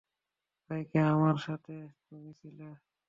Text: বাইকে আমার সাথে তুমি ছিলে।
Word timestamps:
বাইকে 0.69 0.99
আমার 1.07 1.37
সাথে 1.37 1.75
তুমি 2.05 2.31
ছিলে। 2.39 2.67